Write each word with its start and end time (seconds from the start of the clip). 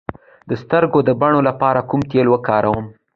د 0.49 0.51
سترګو 0.61 0.99
د 1.07 1.09
بڼو 1.21 1.39
لپاره 1.49 1.79
کوم 1.89 2.01
تېل 2.11 2.27
وکاروم؟ 2.29 2.85